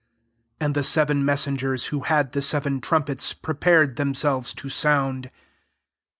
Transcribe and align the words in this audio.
6 0.55 0.57
And 0.65 0.73
the 0.73 0.81
seven 0.83 1.23
messengers 1.23 1.85
who 1.93 1.99
had 1.99 2.31
the 2.31 2.41
seven 2.41 2.81
trumpets, 2.81 3.35
prepared 3.35 3.97
themselves 3.97 4.51
to 4.55 4.67
sound. 4.67 5.29